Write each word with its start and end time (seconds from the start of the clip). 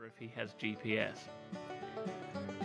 wonder 0.00 0.14
if 0.14 0.18
he 0.18 0.32
has 0.34 0.54
GPS. 0.54 1.28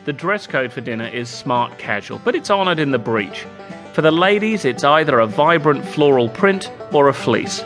The 0.06 0.14
dress 0.14 0.48
code 0.48 0.72
for 0.72 0.80
dinner 0.80 1.08
is 1.08 1.28
smart 1.28 1.78
casual, 1.78 2.22
but 2.24 2.34
it's 2.34 2.50
honoured 2.50 2.80
in 2.80 2.92
the 2.92 2.98
breach. 2.98 3.46
For 3.92 4.02
the 4.02 4.12
ladies, 4.12 4.64
it's 4.64 4.86
either 4.86 5.20
a 5.20 5.28
vibrant 5.28 5.84
floral 5.84 6.30
print 6.30 6.72
or 6.94 7.10
a 7.10 7.14
fleece, 7.14 7.62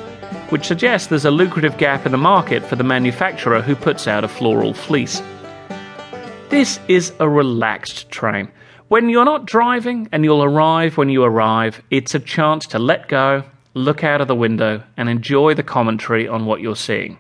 which 0.50 0.66
suggests 0.66 1.08
there's 1.08 1.26
a 1.26 1.30
lucrative 1.30 1.78
gap 1.78 2.08
in 2.08 2.12
the 2.12 2.18
market 2.18 2.66
for 2.66 2.78
the 2.78 2.84
manufacturer 2.84 3.62
who 3.62 3.76
puts 3.76 4.08
out 4.08 4.24
a 4.24 4.28
floral 4.28 4.74
fleece. 4.74 5.22
This 6.50 6.80
is 6.88 7.14
a 7.20 7.30
relaxed 7.30 8.10
train. 8.10 8.52
When 8.88 9.08
you're 9.10 9.24
not 9.24 9.46
driving 9.46 10.10
and 10.12 10.24
you'll 10.24 10.44
arrive 10.44 10.98
when 10.98 11.10
you 11.10 11.24
arrive, 11.24 11.84
it's 11.92 12.16
a 12.16 12.20
chance 12.20 12.66
to 12.68 12.80
let 12.80 13.08
go, 13.08 13.44
look 13.76 14.04
out 14.04 14.22
of 14.22 14.28
the 14.28 14.34
window, 14.34 14.82
and 14.98 15.10
enjoy 15.10 15.54
the 15.54 15.62
commentary 15.62 16.28
on 16.28 16.48
what 16.48 16.60
you're 16.60 16.76
seeing. 16.76 17.20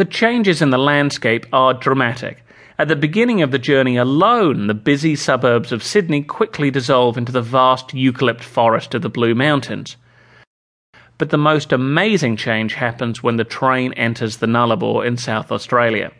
The 0.00 0.06
changes 0.06 0.62
in 0.62 0.70
the 0.70 0.78
landscape 0.78 1.44
are 1.52 1.74
dramatic. 1.74 2.42
At 2.78 2.88
the 2.88 2.96
beginning 2.96 3.42
of 3.42 3.50
the 3.50 3.58
journey 3.58 3.98
alone, 3.98 4.66
the 4.66 4.72
busy 4.72 5.14
suburbs 5.14 5.72
of 5.72 5.84
Sydney 5.84 6.22
quickly 6.22 6.70
dissolve 6.70 7.18
into 7.18 7.32
the 7.32 7.42
vast 7.42 7.88
eucalypt 7.88 8.40
forest 8.40 8.94
of 8.94 9.02
the 9.02 9.10
Blue 9.10 9.34
Mountains. 9.34 9.98
But 11.18 11.28
the 11.28 11.36
most 11.36 11.70
amazing 11.70 12.38
change 12.38 12.72
happens 12.72 13.22
when 13.22 13.36
the 13.36 13.44
train 13.44 13.92
enters 13.92 14.38
the 14.38 14.46
Nullarbor 14.46 15.06
in 15.06 15.18
South 15.18 15.52
Australia. 15.52 16.10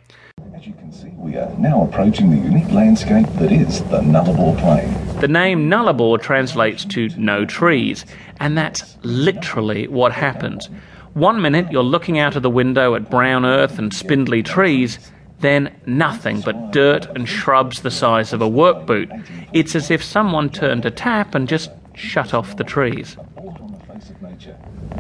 As 0.55 0.66
you 0.66 0.74
can 0.74 0.93
see, 0.93 1.15
we 1.16 1.38
are 1.38 1.51
now 1.57 1.85
approaching 1.85 2.30
the 2.30 2.37
unique 2.37 2.71
landscape 2.73 3.29
that 3.38 3.51
is 3.51 3.83
the 3.85 4.02
Nullarbor 4.02 4.59
Plain. 4.59 5.21
The 5.21 5.29
name 5.29 5.71
Nullarbor 5.71 6.21
translates 6.21 6.85
to 6.85 7.09
no 7.16 7.47
trees, 7.47 8.05
and 8.41 8.59
that's 8.59 8.99
literally 9.05 9.88
what 9.88 10.12
happens. 10.12 10.69
One 11.15 11.43
minute 11.43 11.73
you're 11.73 11.83
looking 11.83 12.19
out 12.19 12.37
of 12.37 12.43
the 12.43 12.51
window 12.51 12.95
at 12.95 13.11
brown 13.11 13.45
earth 13.45 13.79
and 13.79 13.93
spindly 13.93 14.43
trees, 14.43 14.99
then 15.41 15.75
nothing 15.85 16.41
but 16.41 16.71
dirt 16.71 17.07
and 17.17 17.29
shrubs 17.29 17.83
the 17.83 17.91
size 17.91 18.33
of 18.33 18.41
a 18.41 18.49
work 18.49 18.87
boot. 18.87 19.11
It's 19.52 19.75
as 19.75 19.91
if 19.91 20.05
someone 20.05 20.51
turned 20.51 20.87
a 20.87 20.91
tap 20.91 21.35
and 21.35 21.49
just 21.49 21.71
shut 21.95 22.33
off 22.33 22.57
the 22.57 22.65
trees. 22.65 23.17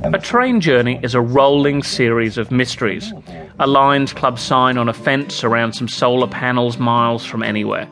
A 0.02 0.18
train 0.18 0.60
journey 0.60 0.98
is 1.02 1.14
a 1.14 1.20
rolling 1.20 1.82
series 1.82 2.38
of 2.38 2.50
mysteries. 2.50 3.12
A 3.60 3.66
Lions 3.66 4.12
Club 4.12 4.38
sign 4.38 4.78
on 4.78 4.88
a 4.88 4.94
fence 4.94 5.44
around 5.44 5.74
some 5.74 5.88
solar 5.88 6.26
panels 6.26 6.78
miles 6.78 7.24
from 7.24 7.42
anywhere. 7.42 7.86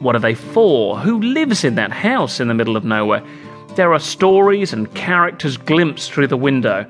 What 0.00 0.14
are 0.14 0.20
they 0.20 0.34
for? 0.34 0.98
Who 0.98 1.20
lives 1.20 1.64
in 1.64 1.76
that 1.76 1.92
house 1.92 2.38
in 2.38 2.48
the 2.48 2.54
middle 2.54 2.76
of 2.76 2.84
nowhere? 2.84 3.22
There 3.76 3.94
are 3.94 3.98
stories 3.98 4.72
and 4.72 4.92
characters 4.94 5.56
glimpsed 5.56 6.12
through 6.12 6.26
the 6.26 6.36
window. 6.36 6.86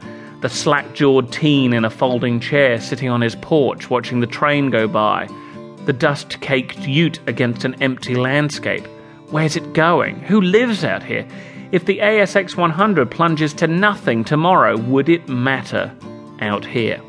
The 0.47 0.55
slack 0.55 0.95
jawed 0.95 1.33
teen 1.33 1.73
in 1.73 1.85
a 1.85 1.91
folding 1.91 2.39
chair 2.39 2.81
sitting 2.81 3.09
on 3.09 3.21
his 3.21 3.35
porch 3.35 3.91
watching 3.91 4.21
the 4.21 4.29
train 4.29 4.71
go 4.71 4.87
by. 4.87 5.29
The 5.87 5.93
dust 5.93 6.41
caked 6.41 6.79
ute 6.87 7.19
against 7.27 7.65
an 7.65 7.75
empty 7.83 8.15
landscape. 8.15 8.87
Where's 9.31 9.57
it 9.57 9.73
going? 9.73 10.21
Who 10.21 10.41
lives 10.41 10.85
out 10.85 11.03
here? 11.03 11.27
If 11.73 11.85
the 11.85 11.99
ASX 11.99 12.57
100 12.57 13.11
plunges 13.11 13.55
to 13.55 13.67
nothing 13.67 14.23
tomorrow, 14.23 14.77
would 14.77 15.09
it 15.09 15.29
matter 15.29 15.93
out 16.39 16.65
here? 16.65 17.03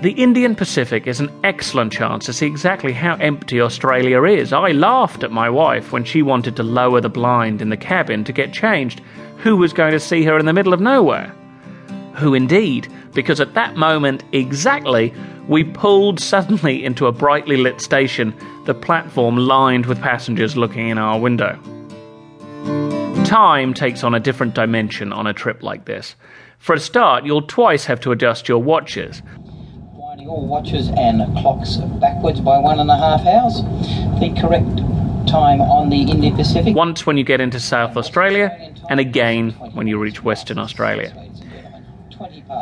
The 0.00 0.12
Indian 0.12 0.54
Pacific 0.54 1.08
is 1.08 1.18
an 1.18 1.36
excellent 1.42 1.92
chance 1.92 2.26
to 2.26 2.32
see 2.32 2.46
exactly 2.46 2.92
how 2.92 3.16
empty 3.16 3.60
Australia 3.60 4.22
is. 4.22 4.52
I 4.52 4.70
laughed 4.70 5.24
at 5.24 5.32
my 5.32 5.50
wife 5.50 5.90
when 5.90 6.04
she 6.04 6.22
wanted 6.22 6.54
to 6.54 6.62
lower 6.62 7.00
the 7.00 7.08
blind 7.08 7.60
in 7.60 7.70
the 7.70 7.76
cabin 7.76 8.22
to 8.22 8.32
get 8.32 8.52
changed. 8.52 9.00
Who 9.38 9.56
was 9.56 9.72
going 9.72 9.90
to 9.90 9.98
see 9.98 10.22
her 10.22 10.38
in 10.38 10.46
the 10.46 10.52
middle 10.52 10.72
of 10.72 10.80
nowhere? 10.80 11.34
Who 12.18 12.34
indeed? 12.34 12.92
Because 13.14 13.40
at 13.40 13.54
that 13.54 13.76
moment 13.76 14.24
exactly, 14.32 15.14
we 15.46 15.62
pulled 15.62 16.18
suddenly 16.18 16.84
into 16.84 17.06
a 17.06 17.12
brightly 17.12 17.56
lit 17.56 17.80
station, 17.80 18.34
the 18.66 18.74
platform 18.74 19.36
lined 19.36 19.86
with 19.86 20.00
passengers 20.00 20.56
looking 20.56 20.88
in 20.88 20.98
our 20.98 21.18
window. 21.18 21.58
Time 23.24 23.72
takes 23.72 24.02
on 24.02 24.14
a 24.14 24.20
different 24.20 24.54
dimension 24.54 25.12
on 25.12 25.26
a 25.26 25.32
trip 25.32 25.62
like 25.62 25.84
this. 25.84 26.16
For 26.58 26.74
a 26.74 26.80
start, 26.80 27.24
you'll 27.24 27.42
twice 27.42 27.84
have 27.84 28.00
to 28.00 28.10
adjust 28.10 28.48
your 28.48 28.62
watches. 28.62 29.22
Winding 29.92 30.28
all 30.28 30.46
watches 30.46 30.88
and 30.88 31.22
clocks 31.38 31.76
backwards 32.00 32.40
by 32.40 32.58
one 32.58 32.80
and 32.80 32.90
a 32.90 32.96
half 32.96 33.24
hours. 33.26 33.62
The 34.18 34.34
correct 34.40 34.78
time 35.28 35.60
on 35.60 35.90
the 35.90 36.02
Indian 36.02 36.34
Pacific. 36.34 36.74
Once 36.74 37.06
when 37.06 37.16
you 37.16 37.22
get 37.22 37.40
into 37.40 37.60
South 37.60 37.96
Australia, 37.96 38.74
and 38.90 38.98
again 38.98 39.50
when 39.74 39.86
you 39.86 39.98
reach 39.98 40.24
Western 40.24 40.58
Australia. 40.58 41.27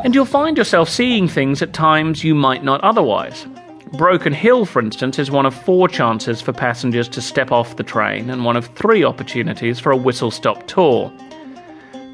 And 0.04 0.14
you'll 0.14 0.24
find 0.24 0.56
yourself 0.56 0.88
seeing 0.88 1.28
things 1.28 1.62
at 1.62 1.72
times 1.72 2.24
you 2.24 2.34
might 2.34 2.64
not 2.64 2.80
otherwise. 2.82 3.46
Broken 3.92 4.32
Hill, 4.32 4.66
for 4.66 4.80
instance, 4.80 5.18
is 5.18 5.30
one 5.30 5.46
of 5.46 5.54
four 5.54 5.88
chances 5.88 6.40
for 6.40 6.52
passengers 6.52 7.08
to 7.08 7.22
step 7.22 7.52
off 7.52 7.76
the 7.76 7.84
train 7.84 8.30
and 8.30 8.44
one 8.44 8.56
of 8.56 8.66
three 8.74 9.04
opportunities 9.04 9.78
for 9.78 9.92
a 9.92 9.96
whistle 9.96 10.30
stop 10.30 10.66
tour. 10.66 11.12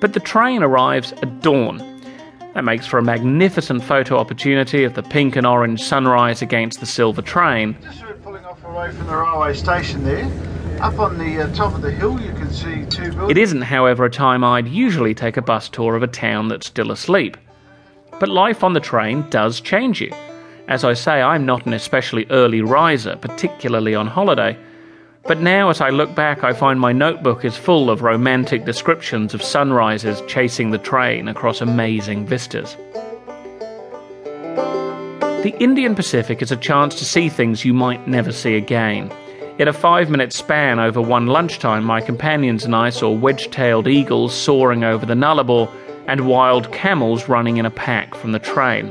But 0.00 0.12
the 0.12 0.20
train 0.20 0.62
arrives 0.62 1.12
at 1.12 1.41
dawn. 1.41 1.78
That 2.54 2.64
makes 2.64 2.86
for 2.86 2.98
a 2.98 3.02
magnificent 3.02 3.82
photo 3.82 4.19
opportunity 4.19 4.84
of 4.84 4.94
the 4.94 5.02
pink 5.02 5.36
and 5.36 5.47
orange 5.47 5.82
sunrise 5.82 6.42
against 6.42 6.81
the 6.81 6.86
silver 6.86 7.22
train. 7.22 7.76
Just 7.82 8.02
pulling 8.22 8.44
off 8.44 8.62
away 8.64 8.92
from 8.92 9.06
the 9.06 9.16
railway 9.16 9.54
station 9.54 10.04
there. 10.04 10.31
Up 10.82 10.98
on 10.98 11.16
the 11.16 11.44
uh, 11.44 11.54
top 11.54 11.76
of 11.76 11.81
the 11.81 11.93
hill, 11.93 12.20
you 12.20 12.32
can 12.32 12.50
see 12.50 12.84
two 12.87 13.12
buildings. 13.12 13.31
It 13.31 13.38
isn't, 13.38 13.62
however, 13.62 14.04
a 14.04 14.10
time 14.10 14.43
I'd 14.43 14.66
usually 14.66 15.15
take 15.15 15.37
a 15.37 15.43
bus 15.43 15.69
tour 15.69 15.94
of 15.94 16.03
a 16.03 16.09
town 16.09 16.48
that's 16.48 16.66
still 16.66 16.91
asleep. 16.91 17.37
But 18.19 18.28
life 18.28 18.65
on 18.65 18.72
the 18.72 18.81
train 18.81 19.25
does 19.31 19.60
change 19.60 20.00
you. 20.00 20.12
As 20.66 20.82
I 20.82 20.94
say, 20.94 21.22
I'm 21.22 21.47
not 21.47 21.66
an 21.66 21.72
especially 21.72 22.26
early 22.31 22.62
riser, 22.62 23.15
particularly 23.15 23.94
on 23.94 24.09
holiday. 24.09 24.59
But 25.22 25.41
now, 25.41 25.70
as 25.70 25.81
I 25.81 25.91
look 25.91 26.16
back, 26.16 26.43
I 26.43 26.53
find 26.53 26.81
my 26.81 26.91
notebook 26.91 27.44
is 27.44 27.56
full 27.56 27.88
of 27.88 28.03
romantic 28.03 28.64
descriptions 28.64 29.34
of 29.34 29.43
sunrises 29.43 30.20
chasing 30.26 30.72
the 30.72 30.78
train 30.78 31.28
across 31.28 31.60
amazing 31.60 32.26
vistas. 32.26 32.76
The 35.44 35.54
Indian 35.60 35.94
Pacific 35.94 36.43
is 36.43 36.50
a 36.50 36.56
chance 36.56 36.97
to 36.97 37.04
see 37.04 37.28
things 37.28 37.64
you 37.64 37.72
might 37.72 38.09
never 38.09 38.32
see 38.32 38.56
again. 38.56 39.12
In 39.62 39.69
a 39.69 39.73
five 39.73 40.11
minute 40.11 40.33
span 40.33 40.81
over 40.81 41.00
one 41.00 41.28
lunchtime, 41.28 41.84
my 41.84 42.00
companions 42.00 42.65
and 42.65 42.75
I 42.75 42.91
saw 42.91 43.12
wedge 43.12 43.49
tailed 43.53 43.87
eagles 43.87 44.34
soaring 44.34 44.83
over 44.83 45.06
the 45.06 45.15
Nullarbor 45.15 45.71
and 46.09 46.27
wild 46.27 46.73
camels 46.73 47.28
running 47.28 47.59
in 47.59 47.67
a 47.67 47.71
pack 47.71 48.17
from 48.17 48.33
the 48.33 48.41
train. 48.41 48.91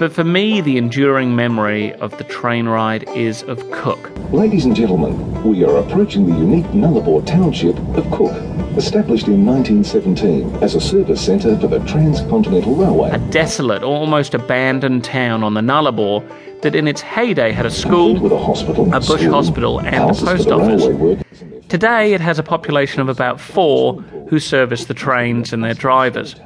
But 0.00 0.14
for 0.14 0.24
me, 0.24 0.62
the 0.62 0.78
enduring 0.78 1.36
memory 1.36 1.92
of 1.96 2.16
the 2.16 2.24
train 2.24 2.66
ride 2.66 3.06
is 3.10 3.42
of 3.42 3.70
Cook. 3.70 4.10
Ladies 4.32 4.64
and 4.64 4.74
gentlemen, 4.74 5.44
we 5.44 5.62
are 5.62 5.76
approaching 5.76 6.24
the 6.24 6.38
unique 6.38 6.64
Nullarbor 6.68 7.26
township 7.26 7.76
of 7.98 8.10
Cook, 8.10 8.32
established 8.78 9.26
in 9.26 9.44
1917 9.44 10.62
as 10.62 10.74
a 10.74 10.80
service 10.80 11.22
centre 11.22 11.54
for 11.58 11.66
the 11.66 11.80
Transcontinental 11.80 12.76
Railway. 12.76 13.10
A 13.10 13.18
desolate, 13.30 13.82
almost 13.82 14.32
abandoned 14.32 15.04
town 15.04 15.42
on 15.42 15.52
the 15.52 15.60
Nullarbor 15.60 16.26
that 16.62 16.74
in 16.74 16.88
its 16.88 17.02
heyday 17.02 17.52
had 17.52 17.66
a 17.66 17.70
school, 17.70 18.32
a 18.32 18.38
hospital, 18.38 18.86
a 18.94 19.00
bush 19.00 19.20
school, 19.20 19.32
hospital, 19.34 19.80
and 19.80 19.96
a 19.96 20.14
post 20.14 20.48
office. 20.48 20.82
railway 20.82 20.94
workers 20.94 21.42
and 21.42 21.52
their 21.52 21.60
Today, 21.68 22.14
it 22.14 22.22
has 22.22 22.38
a 22.38 22.42
population 22.42 23.02
of 23.02 23.10
about 23.10 23.38
four 23.38 24.00
who 24.30 24.40
service 24.40 24.86
the 24.86 24.94
trains 24.94 25.52
and 25.52 25.62
their 25.62 25.74
drivers. 25.74 26.36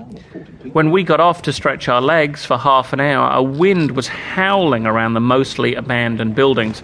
When 0.73 0.91
we 0.91 1.03
got 1.03 1.21
off 1.21 1.43
to 1.43 1.53
stretch 1.53 1.89
our 1.91 2.01
legs 2.01 2.47
for 2.47 2.57
half 2.57 2.95
an 2.95 3.01
hour, 3.01 3.31
a 3.31 3.43
wind 3.43 3.91
was 3.91 4.09
howling 4.09 4.87
around 4.87 5.13
the 5.13 5.21
mostly 5.21 5.75
abandoned 5.75 6.35
buildings. 6.35 6.83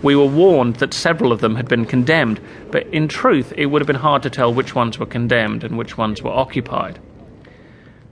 We 0.00 0.14
were 0.14 0.26
warned 0.26 0.76
that 0.76 0.94
several 0.94 1.32
of 1.32 1.40
them 1.40 1.56
had 1.56 1.66
been 1.66 1.86
condemned, 1.86 2.40
but 2.70 2.86
in 2.88 3.08
truth, 3.08 3.52
it 3.56 3.66
would 3.66 3.82
have 3.82 3.86
been 3.88 3.96
hard 3.96 4.22
to 4.22 4.30
tell 4.30 4.54
which 4.54 4.76
ones 4.76 5.00
were 5.00 5.06
condemned 5.06 5.64
and 5.64 5.76
which 5.76 5.98
ones 5.98 6.22
were 6.22 6.30
occupied. 6.30 7.00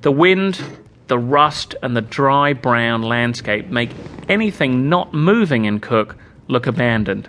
The 0.01 0.11
wind, 0.11 0.61
the 1.07 1.19
rust, 1.19 1.77
and 1.81 1.97
the 1.97 2.03
dry 2.03 2.53
brown 2.53 3.03
landscape 3.03 3.69
make 3.69 3.91
anything 4.28 4.89
not 4.89 5.15
moving 5.15 5.65
in 5.65 5.78
Cook 5.78 6.17
look 6.49 6.67
abandoned. 6.67 7.28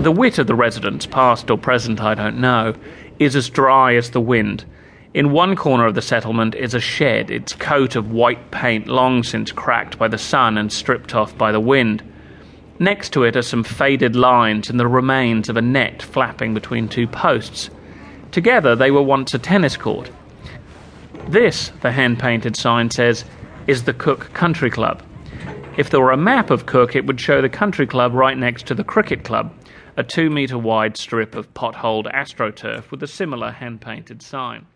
The 0.00 0.10
wit 0.10 0.38
of 0.38 0.46
the 0.46 0.54
residents, 0.54 1.04
past 1.04 1.50
or 1.50 1.58
present 1.58 2.00
I 2.00 2.14
don't 2.14 2.40
know, 2.40 2.74
is 3.18 3.36
as 3.36 3.50
dry 3.50 3.94
as 3.96 4.12
the 4.12 4.20
wind. 4.20 4.64
In 5.12 5.30
one 5.30 5.54
corner 5.54 5.84
of 5.84 5.94
the 5.94 6.00
settlement 6.00 6.54
is 6.54 6.72
a 6.72 6.80
shed, 6.80 7.30
its 7.30 7.52
coat 7.52 7.96
of 7.96 8.10
white 8.10 8.50
paint 8.50 8.88
long 8.88 9.22
since 9.22 9.52
cracked 9.52 9.98
by 9.98 10.08
the 10.08 10.16
sun 10.16 10.56
and 10.56 10.72
stripped 10.72 11.14
off 11.14 11.36
by 11.36 11.52
the 11.52 11.60
wind. 11.60 12.02
Next 12.78 13.12
to 13.12 13.24
it 13.24 13.36
are 13.36 13.42
some 13.42 13.62
faded 13.62 14.16
lines 14.16 14.70
and 14.70 14.80
the 14.80 14.86
remains 14.86 15.50
of 15.50 15.58
a 15.58 15.62
net 15.62 16.00
flapping 16.00 16.54
between 16.54 16.88
two 16.88 17.06
posts. 17.06 17.68
Together 18.32 18.74
they 18.74 18.90
were 18.90 19.02
once 19.02 19.34
a 19.34 19.38
tennis 19.38 19.76
court. 19.76 20.10
This, 21.28 21.72
the 21.82 21.92
hand 21.92 22.18
painted 22.18 22.56
sign 22.56 22.90
says, 22.90 23.26
is 23.66 23.84
the 23.84 23.92
Cook 23.92 24.32
Country 24.32 24.70
Club. 24.70 25.02
If 25.76 25.90
there 25.90 26.00
were 26.00 26.12
a 26.12 26.16
map 26.16 26.48
of 26.48 26.64
Cook, 26.64 26.96
it 26.96 27.04
would 27.04 27.20
show 27.20 27.42
the 27.42 27.50
country 27.50 27.86
club 27.86 28.14
right 28.14 28.38
next 28.38 28.66
to 28.68 28.74
the 28.74 28.82
cricket 28.82 29.24
club, 29.24 29.52
a 29.96 30.02
two 30.02 30.30
metre 30.30 30.58
wide 30.58 30.96
strip 30.96 31.34
of 31.34 31.52
potholed 31.54 32.12
astroturf 32.12 32.90
with 32.90 33.02
a 33.02 33.06
similar 33.06 33.50
hand 33.50 33.80
painted 33.80 34.22
sign. 34.22 34.66